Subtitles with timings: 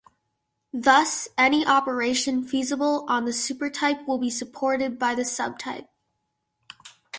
[0.73, 5.89] Thus, any operation feasible on the supertype will be supported by the subtype.